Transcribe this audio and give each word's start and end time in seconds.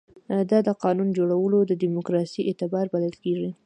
دا 0.49 0.59
د 0.67 0.69
قانون 0.83 1.07
جوړولو 1.17 1.59
دیموکراسي 1.81 2.41
اعتبار 2.49 2.85
بلل 2.93 3.13
کېږي. 3.23 3.49